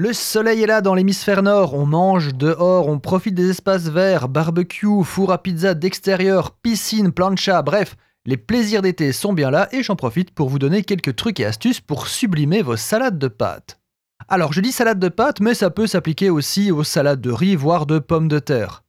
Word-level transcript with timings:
Le 0.00 0.14
soleil 0.14 0.62
est 0.62 0.66
là 0.66 0.80
dans 0.80 0.94
l'hémisphère 0.94 1.42
nord, 1.42 1.74
on 1.74 1.84
mange 1.84 2.32
dehors, 2.34 2.88
on 2.88 2.98
profite 2.98 3.34
des 3.34 3.50
espaces 3.50 3.88
verts, 3.88 4.30
barbecue, 4.30 5.04
four 5.04 5.30
à 5.30 5.42
pizza 5.42 5.74
d'extérieur, 5.74 6.52
piscine, 6.52 7.12
plancha, 7.12 7.60
bref, 7.60 7.96
les 8.24 8.38
plaisirs 8.38 8.80
d'été 8.80 9.12
sont 9.12 9.34
bien 9.34 9.50
là 9.50 9.68
et 9.72 9.82
j'en 9.82 9.96
profite 9.96 10.30
pour 10.30 10.48
vous 10.48 10.58
donner 10.58 10.84
quelques 10.84 11.16
trucs 11.16 11.38
et 11.38 11.44
astuces 11.44 11.82
pour 11.82 12.06
sublimer 12.06 12.62
vos 12.62 12.78
salades 12.78 13.18
de 13.18 13.28
pâtes. 13.28 13.78
Alors 14.26 14.54
je 14.54 14.62
dis 14.62 14.72
salade 14.72 14.98
de 14.98 15.10
pâtes, 15.10 15.40
mais 15.40 15.52
ça 15.52 15.68
peut 15.68 15.86
s'appliquer 15.86 16.30
aussi 16.30 16.72
aux 16.72 16.82
salades 16.82 17.20
de 17.20 17.30
riz, 17.30 17.54
voire 17.54 17.84
de 17.84 17.98
pommes 17.98 18.28
de 18.28 18.38
terre. 18.38 18.84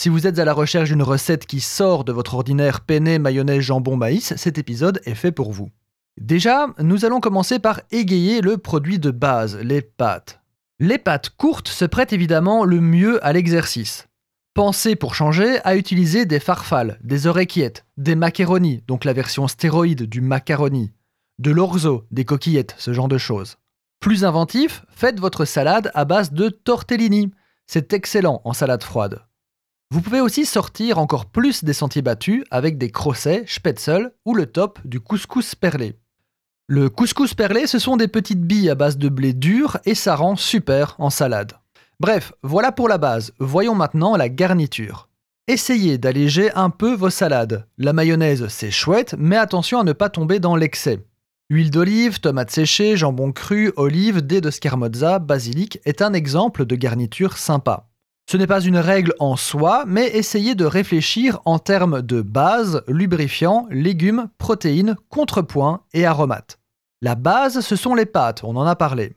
Si 0.00 0.08
vous 0.08 0.26
êtes 0.26 0.38
à 0.38 0.46
la 0.46 0.54
recherche 0.54 0.88
d'une 0.88 1.02
recette 1.02 1.44
qui 1.44 1.60
sort 1.60 2.04
de 2.04 2.12
votre 2.12 2.36
ordinaire 2.36 2.80
penne, 2.80 3.18
mayonnaise, 3.18 3.60
jambon, 3.60 3.96
maïs, 3.96 4.32
cet 4.38 4.56
épisode 4.56 5.02
est 5.04 5.14
fait 5.14 5.30
pour 5.30 5.52
vous. 5.52 5.68
Déjà, 6.18 6.68
nous 6.78 7.04
allons 7.04 7.20
commencer 7.20 7.58
par 7.58 7.82
égayer 7.90 8.40
le 8.40 8.56
produit 8.56 8.98
de 8.98 9.10
base, 9.10 9.58
les 9.58 9.82
pâtes. 9.82 10.40
Les 10.80 10.98
pâtes 10.98 11.30
courtes 11.30 11.68
se 11.68 11.84
prêtent 11.84 12.12
évidemment 12.12 12.64
le 12.64 12.80
mieux 12.80 13.24
à 13.24 13.32
l'exercice. 13.32 14.08
Pensez 14.54 14.96
pour 14.96 15.14
changer 15.14 15.60
à 15.64 15.76
utiliser 15.76 16.26
des 16.26 16.40
farfales, 16.40 16.98
des 17.04 17.28
oreillettes, 17.28 17.86
des 17.96 18.16
macaronis, 18.16 18.82
donc 18.88 19.04
la 19.04 19.12
version 19.12 19.46
stéroïde 19.46 20.02
du 20.02 20.20
macaroni, 20.20 20.92
de 21.38 21.52
l'orzo, 21.52 22.06
des 22.10 22.24
coquillettes, 22.24 22.74
ce 22.76 22.92
genre 22.92 23.06
de 23.06 23.18
choses. 23.18 23.56
Plus 24.00 24.24
inventif, 24.24 24.84
faites 24.88 25.20
votre 25.20 25.44
salade 25.44 25.92
à 25.94 26.04
base 26.04 26.32
de 26.32 26.48
tortellini. 26.48 27.30
C'est 27.68 27.92
excellent 27.92 28.40
en 28.44 28.52
salade 28.52 28.82
froide. 28.82 29.24
Vous 29.92 30.00
pouvez 30.00 30.20
aussi 30.20 30.44
sortir 30.44 30.98
encore 30.98 31.26
plus 31.26 31.62
des 31.62 31.72
sentiers 31.72 32.02
battus 32.02 32.42
avec 32.50 32.78
des 32.78 32.90
crossets, 32.90 33.44
spätzle 33.46 34.12
ou 34.24 34.34
le 34.34 34.46
top 34.46 34.80
du 34.84 34.98
couscous 34.98 35.54
perlé. 35.54 35.94
Le 36.66 36.88
couscous 36.88 37.34
perlé, 37.34 37.66
ce 37.66 37.78
sont 37.78 37.98
des 37.98 38.08
petites 38.08 38.40
billes 38.40 38.70
à 38.70 38.74
base 38.74 38.96
de 38.96 39.10
blé 39.10 39.34
dur 39.34 39.76
et 39.84 39.94
ça 39.94 40.16
rend 40.16 40.34
super 40.34 40.96
en 40.98 41.10
salade. 41.10 41.52
Bref, 42.00 42.32
voilà 42.42 42.72
pour 42.72 42.88
la 42.88 42.96
base. 42.96 43.32
Voyons 43.38 43.74
maintenant 43.74 44.16
la 44.16 44.30
garniture. 44.30 45.10
Essayez 45.46 45.98
d'alléger 45.98 46.50
un 46.54 46.70
peu 46.70 46.94
vos 46.94 47.10
salades. 47.10 47.66
La 47.76 47.92
mayonnaise, 47.92 48.48
c'est 48.48 48.70
chouette, 48.70 49.14
mais 49.18 49.36
attention 49.36 49.80
à 49.80 49.84
ne 49.84 49.92
pas 49.92 50.08
tomber 50.08 50.40
dans 50.40 50.56
l'excès. 50.56 51.04
Huile 51.50 51.70
d'olive, 51.70 52.20
tomates 52.20 52.50
séchées, 52.50 52.96
jambon 52.96 53.32
cru, 53.32 53.70
olive, 53.76 54.22
dés 54.22 54.40
de 54.40 54.50
scarmozza, 54.50 55.18
basilic 55.18 55.80
est 55.84 56.00
un 56.00 56.14
exemple 56.14 56.64
de 56.64 56.76
garniture 56.76 57.36
sympa. 57.36 57.90
Ce 58.34 58.36
n'est 58.36 58.48
pas 58.48 58.62
une 58.62 58.78
règle 58.78 59.14
en 59.20 59.36
soi, 59.36 59.84
mais 59.86 60.08
essayez 60.08 60.56
de 60.56 60.64
réfléchir 60.64 61.38
en 61.44 61.60
termes 61.60 62.02
de 62.02 62.20
base, 62.20 62.82
lubrifiant, 62.88 63.68
légumes, 63.70 64.28
protéines, 64.38 64.96
contrepoint 65.08 65.82
et 65.92 66.04
aromates. 66.04 66.58
La 67.00 67.14
base, 67.14 67.60
ce 67.60 67.76
sont 67.76 67.94
les 67.94 68.06
pâtes, 68.06 68.42
on 68.42 68.56
en 68.56 68.66
a 68.66 68.74
parlé. 68.74 69.14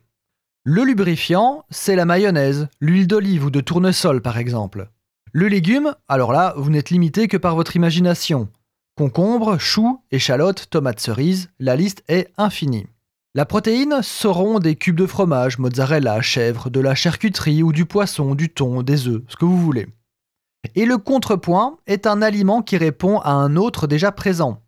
Le 0.62 0.84
lubrifiant, 0.84 1.64
c'est 1.68 1.96
la 1.96 2.04
mayonnaise, 2.04 2.68
l'huile 2.80 3.08
d'olive 3.08 3.46
ou 3.46 3.50
de 3.50 3.60
tournesol 3.60 4.22
par 4.22 4.38
exemple. 4.38 4.88
Le 5.32 5.48
légume, 5.48 5.96
alors 6.06 6.30
là, 6.30 6.54
vous 6.56 6.70
n'êtes 6.70 6.90
limité 6.90 7.26
que 7.26 7.36
par 7.36 7.56
votre 7.56 7.74
imagination. 7.74 8.48
Concombre, 8.96 9.58
choux, 9.58 10.00
échalotes, 10.12 10.70
tomates 10.70 11.00
cerises, 11.00 11.50
la 11.58 11.74
liste 11.74 12.04
est 12.06 12.30
infinie. 12.38 12.86
La 13.34 13.44
protéine 13.44 14.02
seront 14.02 14.58
des 14.58 14.74
cubes 14.74 14.96
de 14.96 15.06
fromage, 15.06 15.58
mozzarella, 15.58 16.20
chèvre, 16.22 16.70
de 16.70 16.80
la 16.80 16.94
charcuterie 16.94 17.62
ou 17.62 17.72
du 17.72 17.84
poisson, 17.84 18.34
du 18.34 18.48
thon, 18.48 18.82
des 18.82 19.06
œufs, 19.06 19.22
ce 19.28 19.36
que 19.36 19.44
vous 19.44 19.60
voulez. 19.60 19.86
Et 20.74 20.86
le 20.86 20.98
contrepoint 20.98 21.78
est 21.86 22.06
un 22.06 22.22
aliment 22.22 22.62
qui 22.62 22.78
répond 22.78 23.18
à 23.20 23.32
un 23.32 23.54
autre 23.56 23.86
déjà 23.86 24.12
présent. 24.12 24.62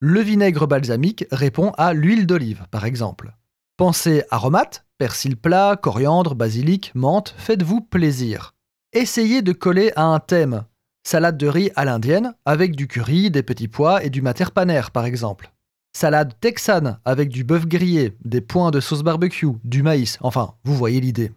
Le 0.00 0.20
vinaigre 0.20 0.66
balsamique 0.66 1.24
répond 1.32 1.70
à 1.78 1.94
l'huile 1.94 2.26
d'olive, 2.26 2.66
par 2.70 2.84
exemple. 2.84 3.34
Pensez 3.78 4.22
aromates, 4.30 4.84
persil 4.98 5.36
plat, 5.36 5.76
coriandre, 5.80 6.34
basilic, 6.34 6.92
menthe, 6.94 7.34
faites-vous 7.38 7.80
plaisir. 7.80 8.54
Essayez 8.92 9.40
de 9.40 9.52
coller 9.52 9.92
à 9.96 10.04
un 10.04 10.20
thème. 10.20 10.64
Salade 11.04 11.38
de 11.38 11.48
riz 11.48 11.70
à 11.74 11.84
l'indienne, 11.86 12.34
avec 12.44 12.76
du 12.76 12.86
curry, 12.86 13.30
des 13.30 13.42
petits 13.42 13.68
pois 13.68 14.04
et 14.04 14.10
du 14.10 14.20
mater 14.20 14.52
paner, 14.54 14.82
par 14.92 15.06
exemple. 15.06 15.53
Salade 15.96 16.34
texane 16.40 16.98
avec 17.04 17.28
du 17.28 17.44
bœuf 17.44 17.66
grillé, 17.66 18.16
des 18.24 18.40
points 18.40 18.72
de 18.72 18.80
sauce 18.80 19.04
barbecue, 19.04 19.46
du 19.62 19.84
maïs, 19.84 20.18
enfin, 20.22 20.54
vous 20.64 20.74
voyez 20.74 21.00
l'idée. 21.00 21.30